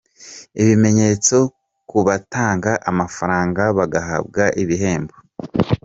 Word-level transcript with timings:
Ibimenyetso 0.61 1.37
ku 1.89 1.97
batanga 2.07 2.71
amafaranga 2.91 3.63
bagahabwa 3.77 4.43
ibihembo’. 4.63 5.15